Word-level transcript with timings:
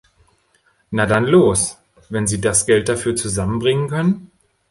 Na 0.91 1.05
dann 1.05 1.27
los, 1.27 1.77
wenn 2.09 2.25
Sie 2.25 2.41
das 2.41 2.65
Geld 2.65 2.89
dafür 2.89 3.15
zusammenbringen 3.15 3.87
können! 3.87 4.31